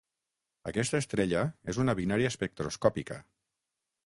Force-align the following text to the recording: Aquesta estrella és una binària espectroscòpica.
Aquesta 0.71 1.01
estrella 1.03 1.43
és 1.75 1.79
una 1.85 1.95
binària 2.01 2.33
espectroscòpica. 2.35 3.21